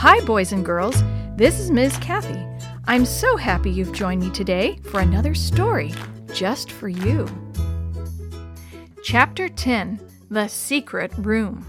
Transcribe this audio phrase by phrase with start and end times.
[0.00, 1.02] Hi, boys and girls.
[1.34, 1.96] This is Ms.
[1.96, 2.40] Kathy.
[2.84, 5.92] I'm so happy you've joined me today for another story
[6.32, 7.26] just for you.
[9.02, 9.98] Chapter 10
[10.30, 11.66] The Secret Room.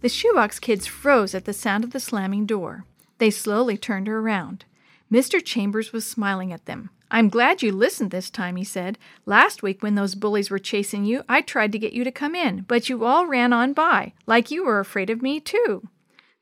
[0.00, 2.84] The shoebox kids froze at the sound of the slamming door.
[3.18, 4.64] They slowly turned around.
[5.08, 5.40] Mr.
[5.40, 6.90] Chambers was smiling at them.
[7.12, 8.98] I'm glad you listened this time, he said.
[9.24, 12.34] Last week, when those bullies were chasing you, I tried to get you to come
[12.34, 15.88] in, but you all ran on by, like you were afraid of me, too.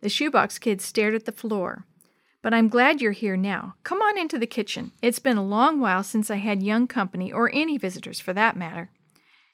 [0.00, 1.84] The shoebox kid stared at the floor.
[2.42, 3.74] But I'm glad you're here now.
[3.84, 4.92] Come on into the kitchen.
[5.02, 8.56] It's been a long while since I had young company, or any visitors for that
[8.56, 8.90] matter.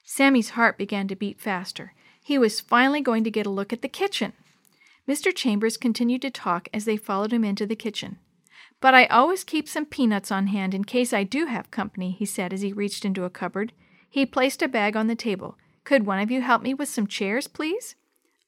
[0.05, 1.95] Sammy's heart began to beat faster.
[2.23, 4.35] He was finally going to get a look at the kitchen.
[5.09, 5.35] Mr.
[5.35, 8.19] Chambers continued to talk as they followed him into the kitchen.
[8.81, 12.27] But I always keep some peanuts on hand in case I do have company, he
[12.27, 13.73] said as he reached into a cupboard.
[14.09, 15.57] He placed a bag on the table.
[15.85, 17.97] Could one of you help me with some chairs, please?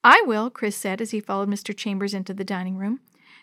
[0.05, 1.77] I will, Chris said as he followed Mr.
[1.77, 3.01] Chambers into the dining room.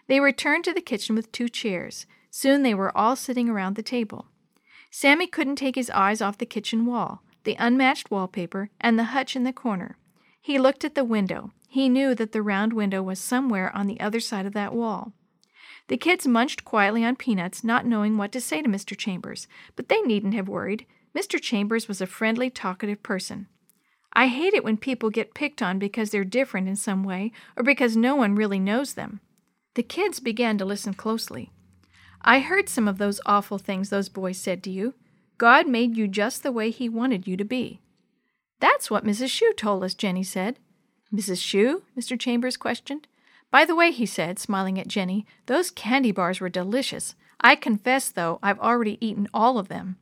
[0.07, 2.05] They returned to the kitchen with two chairs.
[2.29, 4.27] Soon they were all sitting around the table.
[4.91, 9.35] Sammy couldn't take his eyes off the kitchen wall, the unmatched wallpaper, and the hutch
[9.35, 9.97] in the corner.
[10.41, 11.51] He looked at the window.
[11.67, 15.11] He knew that the round window was somewhere on the other side of that wall.
[15.87, 18.97] The kids munched quietly on peanuts, not knowing what to say to Mr.
[18.97, 20.85] Chambers, but they needn't have worried.
[21.15, 21.41] Mr.
[21.41, 23.47] Chambers was a friendly, talkative person.
[24.15, 27.63] I hate it when people get picked on because they're different in some way or
[27.63, 29.19] because no one really knows them.
[29.73, 31.51] The kids began to listen closely.
[32.21, 34.93] I heard some of those awful things those boys said to you.
[35.37, 37.81] God made you just the way He wanted you to be.
[38.59, 39.29] That's what Mrs.
[39.29, 40.59] Shue told us, Jenny said.
[41.13, 41.41] Mrs.
[41.41, 41.83] Shue?
[41.97, 42.17] Mr.
[42.19, 43.07] Chambers questioned.
[43.51, 47.15] By the way, he said, smiling at Jenny, those candy bars were delicious.
[47.39, 49.97] I confess, though, I've already eaten all of them.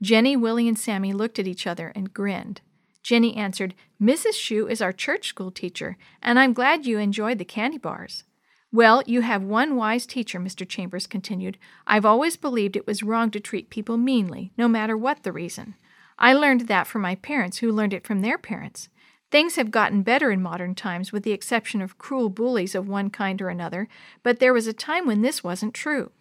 [0.00, 2.60] Jenny, Willie, and Sammy looked at each other and grinned.
[3.08, 4.34] Jenny answered, Mrs.
[4.34, 8.24] Shue is our church school teacher, and I'm glad you enjoyed the candy bars.
[8.70, 10.68] Well, you have one wise teacher, Mr.
[10.68, 11.56] Chambers continued.
[11.86, 15.74] I've always believed it was wrong to treat people meanly, no matter what the reason.
[16.18, 18.90] I learned that from my parents, who learned it from their parents.
[19.30, 23.08] Things have gotten better in modern times, with the exception of cruel bullies of one
[23.08, 23.88] kind or another,
[24.22, 26.12] but there was a time when this wasn't true.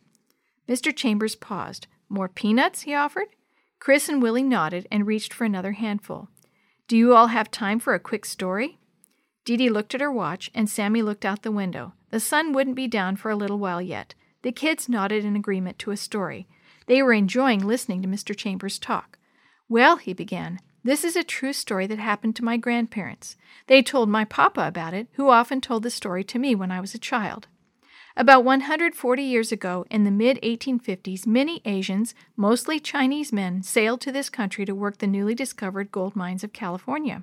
[0.70, 0.96] Mr.
[0.96, 1.88] Chambers paused.
[2.08, 2.84] More peanuts?
[2.84, 3.28] he offered.
[3.78, 6.30] Chris and Willie nodded and reached for another handful.
[6.88, 8.80] Do you all have time for a quick story?
[9.44, 11.94] Dee Dee looked at her watch, and Sammy looked out the window.
[12.12, 14.14] The sun wouldn't be down for a little while yet.
[14.42, 16.48] The kids nodded in agreement to a story.
[16.86, 18.34] They were enjoying listening to Mr.
[18.34, 19.20] Chambers talk.
[19.68, 23.36] Well, he began, this is a true story that happened to my grandparents.
[23.68, 26.80] They told my papa about it, who often told the story to me when I
[26.80, 27.50] was a child.
[28.20, 34.12] About 140 years ago, in the mid 1850s, many Asians, mostly Chinese men, sailed to
[34.12, 37.22] this country to work the newly discovered gold mines of California.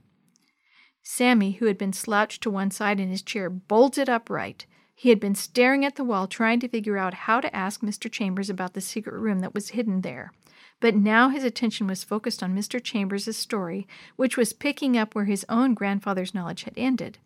[1.03, 4.67] Sammy, who had been slouched to one side in his chair, bolted upright.
[4.95, 8.09] He had been staring at the wall, trying to figure out how to ask Mr.
[8.09, 10.33] Chambers about the secret room that was hidden there.
[10.79, 12.81] But now his attention was focused on Mr.
[12.81, 17.19] Chambers' story, which was picking up where his own grandfather's knowledge had ended.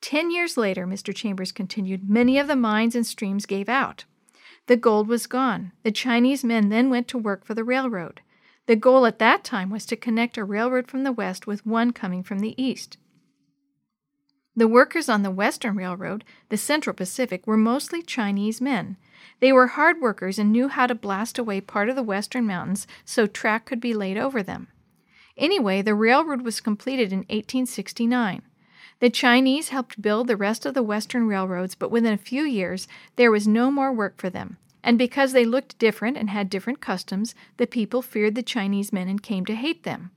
[0.00, 1.14] Ten years later, Mr.
[1.14, 4.04] Chambers continued, many of the mines and streams gave out.
[4.66, 5.72] The gold was gone.
[5.82, 8.20] The Chinese men then went to work for the railroad.
[8.66, 11.92] The goal at that time was to connect a railroad from the west with one
[11.92, 12.96] coming from the east.
[14.56, 18.96] The workers on the Western Railroad, the Central Pacific, were mostly Chinese men.
[19.40, 22.86] They were hard workers and knew how to blast away part of the western mountains
[23.04, 24.68] so track could be laid over them.
[25.36, 28.42] Anyway, the railroad was completed in 1869.
[29.00, 32.86] The Chinese helped build the rest of the western railroads, but within a few years
[33.16, 34.58] there was no more work for them.
[34.84, 39.08] And because they looked different and had different customs, the people feared the Chinese men
[39.08, 40.10] and came to hate them.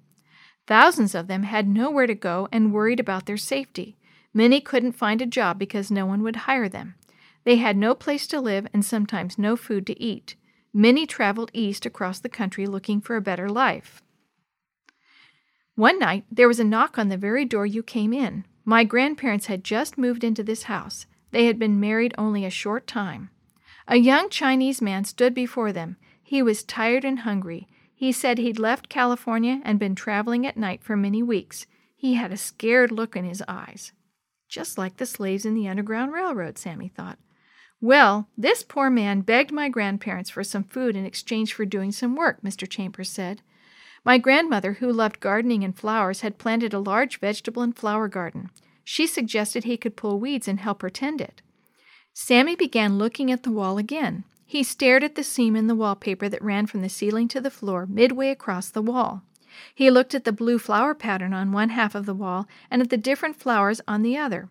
[0.67, 3.97] Thousands of them had nowhere to go and worried about their safety.
[4.33, 6.95] Many couldn't find a job because no one would hire them.
[7.45, 10.35] They had no place to live and sometimes no food to eat.
[10.73, 14.01] Many traveled east across the country looking for a better life.
[15.75, 18.45] One night, there was a knock on the very door you came in.
[18.65, 21.05] My grandparents had just moved into this house.
[21.31, 23.29] They had been married only a short time.
[23.87, 25.97] A young Chinese man stood before them.
[26.23, 27.67] He was tired and hungry.
[27.93, 31.65] He said he'd left California and been traveling at night for many weeks.
[31.95, 33.91] He had a scared look in his eyes.
[34.47, 37.17] Just like the slaves in the Underground Railroad, Sammy thought.
[37.81, 42.15] Well, this poor man begged my grandparents for some food in exchange for doing some
[42.15, 42.69] work, Mr.
[42.69, 43.41] Chambers said.
[44.05, 48.49] My grandmother, who loved gardening and flowers, had planted a large vegetable and flower garden.
[48.83, 51.41] She suggested he could pull weeds and help her tend it.
[52.13, 54.25] Sammy began looking at the wall again.
[54.45, 57.49] He stared at the seam in the wallpaper that ran from the ceiling to the
[57.49, 59.23] floor midway across the wall.
[59.73, 62.89] He looked at the blue flower pattern on one half of the wall and at
[62.89, 64.49] the different flowers on the other.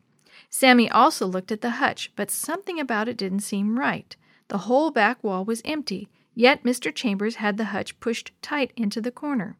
[0.48, 4.16] Sammy also looked at the hutch, but something about it didn't seem right.
[4.48, 6.94] The whole back wall was empty, yet Mr.
[6.94, 9.56] Chambers had the hutch pushed tight into the corner.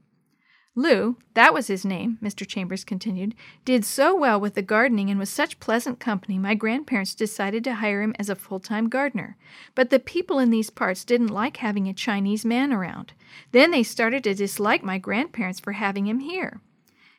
[0.74, 2.46] Lou, that was his name, Mr.
[2.46, 3.34] Chambers continued,
[3.66, 7.74] did so well with the gardening and was such pleasant company my grandparents decided to
[7.74, 9.36] hire him as a full time gardener.
[9.74, 13.12] But the people in these parts didn't like having a Chinese man around.
[13.50, 16.62] Then they started to dislike my grandparents for having him here.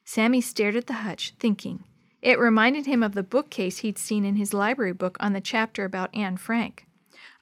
[0.04, 1.84] Sammy stared at the hutch, thinking.
[2.24, 5.86] It reminded him of the bookcase he'd seen in his library book on the chapter
[5.86, 6.88] about Anne Frank.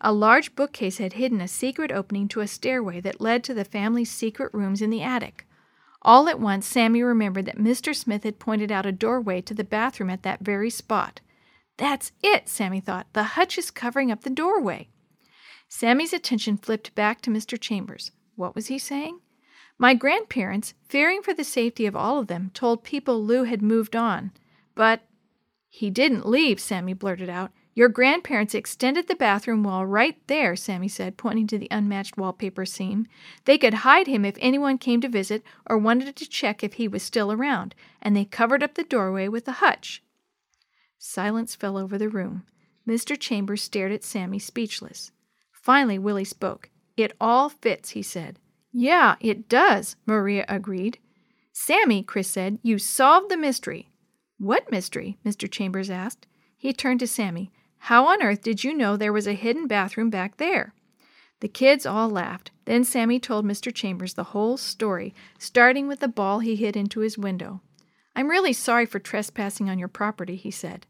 [0.04, 3.64] A large bookcase had hidden a secret opening to a stairway that led to the
[3.64, 5.46] family's secret rooms in the attic.
[6.02, 7.96] All at once, Sammy remembered that Mr.
[7.96, 11.22] Smith had pointed out a doorway to the bathroom at that very spot.
[11.78, 13.14] That's it, Sammy thought.
[13.14, 14.90] The hutch is covering up the doorway.
[15.70, 17.60] Sammy's attention flipped back to Mr.
[17.60, 18.12] Chambers.
[18.36, 19.20] What was he saying?
[19.78, 23.96] My grandparents, fearing for the safety of all of them, told people Lou had moved
[23.96, 24.32] on.
[24.74, 25.02] But
[25.70, 27.52] he didn't leave, Sammy blurted out.
[27.74, 32.66] Your grandparents extended the bathroom wall right there, Sammy said, pointing to the unmatched wallpaper
[32.66, 33.08] seam.
[33.46, 36.88] They could hide him if anyone came to visit or wanted to check if he
[36.90, 40.04] was still around, and they covered up the doorway with a hutch.
[40.98, 42.44] Silence fell over the room.
[42.88, 43.18] Mr.
[43.18, 45.12] Chambers stared at Sammy, speechless.
[45.54, 46.70] Finally, Willie spoke.
[46.98, 48.38] It all fits, he said.
[48.74, 50.98] Yeah, it does, Maria agreed.
[51.54, 53.90] Sammy, Chris said, you solved the mystery.
[54.38, 55.18] What mystery?
[55.26, 55.50] Mr.
[55.50, 56.28] Chambers asked.
[56.58, 57.52] He turned to Sammy.
[57.86, 60.74] How on earth did you know there was a hidden bathroom back there?
[61.40, 62.52] The kids all laughed.
[62.66, 63.74] Then Sammy told Mr.
[63.74, 67.62] Chambers the whole story, starting with the ball he hid into his window.
[68.16, 70.86] I'm really sorry for trespassing on your property, he said.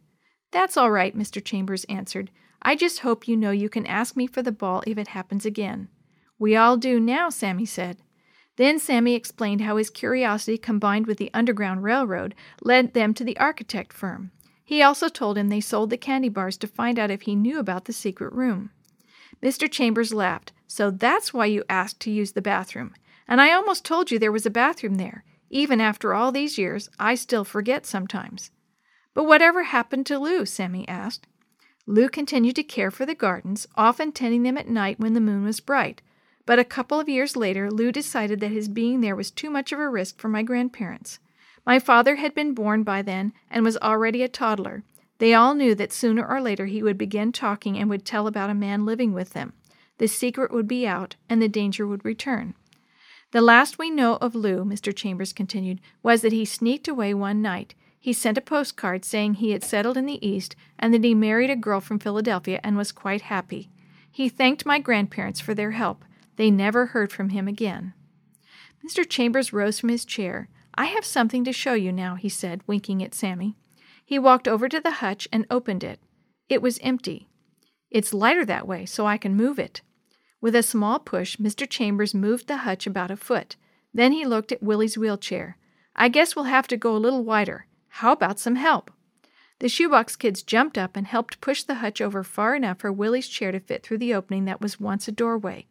[0.51, 1.43] That's all right, Mr.
[1.43, 2.29] Chambers answered.
[2.61, 5.45] I just hope you know you can ask me for the ball if it happens
[5.45, 5.87] again.
[6.37, 7.99] We all do now, Sammy said.
[8.57, 13.37] Then Sammy explained how his curiosity combined with the Underground Railroad led them to the
[13.37, 14.31] architect firm.
[14.71, 17.59] He also told him they sold the candy bars to find out if he knew
[17.59, 18.69] about the secret room.
[19.43, 19.69] Mr.
[19.69, 20.53] Chambers laughed.
[20.65, 22.93] So that's why you asked to use the bathroom.
[23.27, 25.25] And I almost told you there was a bathroom there.
[25.49, 28.49] Even after all these years, I still forget sometimes.
[29.13, 30.45] But whatever happened to Lou?
[30.45, 31.27] Sammy asked.
[31.85, 35.43] Lou continued to care for the gardens, often tending them at night when the moon
[35.43, 36.01] was bright.
[36.45, 39.73] But a couple of years later, Lou decided that his being there was too much
[39.73, 41.19] of a risk for my grandparents.
[41.65, 44.83] My father had been born by then and was already a toddler.
[45.19, 48.49] They all knew that sooner or later he would begin talking and would tell about
[48.49, 49.53] a man living with them.
[49.99, 52.55] The secret would be out, and the danger would return.
[53.31, 54.93] The last we know of Lou, Mr.
[54.95, 57.75] Chambers continued, was that he sneaked away one night.
[57.99, 61.51] He sent a postcard saying he had settled in the East and that he married
[61.51, 63.69] a girl from Philadelphia and was quite happy.
[64.11, 66.03] He thanked my grandparents for their help.
[66.35, 67.93] They never heard from him again.
[68.83, 69.07] Mr.
[69.07, 70.49] Chambers rose from his chair.
[70.81, 73.55] I have something to show you now, he said, winking at Sammy.
[74.03, 75.99] He walked over to the hutch and opened it.
[76.49, 77.29] It was empty.
[77.91, 79.81] It's lighter that way, so I can move it.
[80.41, 81.69] With a small push, Mr.
[81.69, 83.57] Chambers moved the hutch about a foot.
[83.93, 85.55] Then he looked at Willie's wheelchair.
[85.95, 87.67] I guess we'll have to go a little wider.
[87.87, 88.89] How about some help?
[89.59, 93.27] The shoebox kids jumped up and helped push the hutch over far enough for Willie's
[93.27, 95.67] chair to fit through the opening that was once a doorway.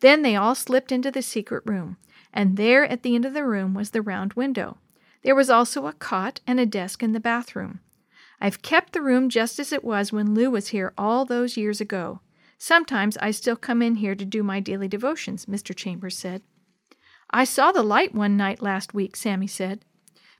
[0.00, 1.96] Then they all slipped into the secret room
[2.32, 4.78] and there at the end of the room was the round window.
[5.22, 7.80] There was also a cot and a desk in the bathroom.
[8.40, 11.80] I've kept the room just as it was when Lou was here all those years
[11.80, 12.20] ago.
[12.56, 15.74] Sometimes I still come in here to do my daily devotions, Mr.
[15.74, 16.42] Chambers said.
[17.30, 19.84] I saw the light one night last week, Sammy said.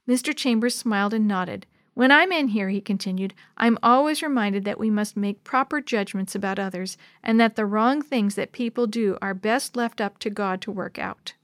[0.09, 0.35] Mr.
[0.35, 1.67] Chambers smiled and nodded.
[1.95, 6.35] When I'm in here, he continued, I'm always reminded that we must make proper judgments
[6.35, 10.31] about others, and that the wrong things that people do are best left up to
[10.31, 11.35] God to work out.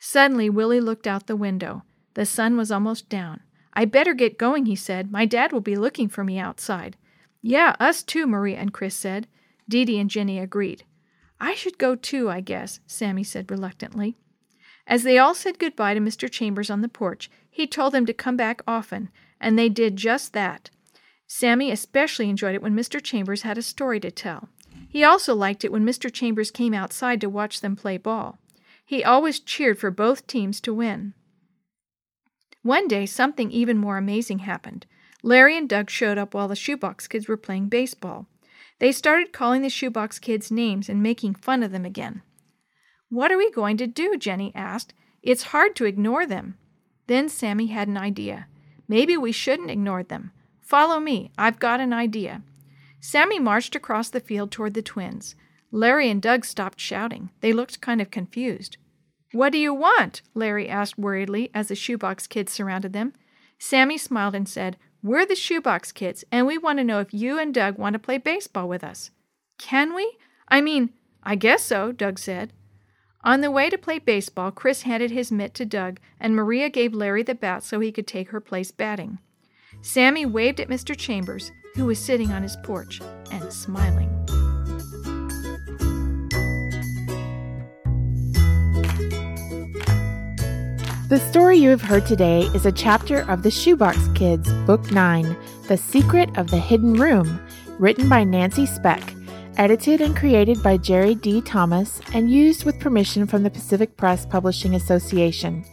[0.00, 1.84] Suddenly, Willie looked out the window.
[2.14, 3.40] The sun was almost down.
[3.74, 5.12] I better get going, he said.
[5.12, 6.96] My dad will be looking for me outside.
[7.42, 9.28] Yeah, us too, Maria and Chris said.
[9.68, 10.84] Dee Dee and Jenny agreed.
[11.38, 14.16] I should go too, I guess, Sammy said reluctantly.
[14.86, 16.30] As they all said goodbye to Mr.
[16.30, 20.32] Chambers on the porch, he told them to come back often, and they did just
[20.32, 20.70] that.
[21.26, 23.00] Sammy especially enjoyed it when Mr.
[23.02, 24.48] Chambers had a story to tell.
[24.88, 26.12] He also liked it when Mr.
[26.12, 28.38] Chambers came outside to watch them play ball.
[28.90, 31.14] He always cheered for both teams to win.
[32.62, 34.84] One day, something even more amazing happened.
[35.22, 38.26] Larry and Doug showed up while the shoebox kids were playing baseball.
[38.80, 42.22] They started calling the shoebox kids names and making fun of them again.
[43.08, 44.16] What are we going to do?
[44.16, 44.92] Jenny asked.
[45.22, 46.58] It's hard to ignore them.
[47.06, 48.48] Then Sammy had an idea.
[48.88, 50.32] Maybe we shouldn't ignore them.
[50.62, 51.30] Follow me.
[51.38, 52.42] I've got an idea.
[52.98, 55.36] Sammy marched across the field toward the twins.
[55.72, 57.30] Larry and Doug stopped shouting.
[57.40, 58.76] They looked kind of confused.
[59.32, 60.22] What do you want?
[60.34, 63.12] Larry asked worriedly as the shoebox kids surrounded them.
[63.58, 67.38] Sammy smiled and said, We're the Shoebox Kids, and we want to know if you
[67.38, 69.10] and Doug want to play baseball with us.
[69.58, 70.16] Can we?
[70.48, 70.90] I mean,
[71.22, 72.52] I guess so, Doug said.
[73.22, 76.94] On the way to play baseball, Chris handed his mitt to Doug, and Maria gave
[76.94, 79.18] Larry the bat so he could take her place batting.
[79.82, 80.96] Sammy waved at Mr.
[80.96, 83.00] Chambers, who was sitting on his porch
[83.30, 84.19] and smiling.
[91.10, 95.36] The story you have heard today is a chapter of The Shoebox Kids, Book 9,
[95.66, 97.44] The Secret of the Hidden Room,
[97.80, 99.16] written by Nancy Speck,
[99.56, 101.40] edited and created by Jerry D.
[101.40, 105.64] Thomas, and used with permission from the Pacific Press Publishing Association.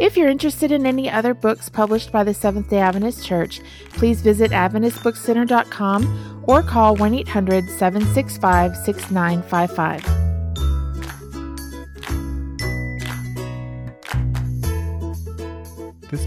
[0.00, 3.62] If you're interested in any other books published by the Seventh day Adventist Church,
[3.94, 10.23] please visit AdventistBookCenter.com or call 1 800 765 6955.